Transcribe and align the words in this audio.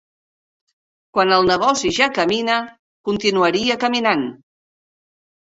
Quan 1.17 1.33
el 1.37 1.45
negoci 1.49 1.91
ja 1.97 2.07
camina, 2.15 2.57
continuaria 3.11 3.79
caminant 3.87 4.27